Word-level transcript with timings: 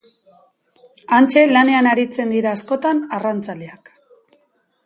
Hantxe 1.17 1.43
lanean 1.51 1.89
aritzen 1.91 2.35
dira 2.39 2.57
askotan 2.57 3.03
arrantzaleak. 3.19 3.93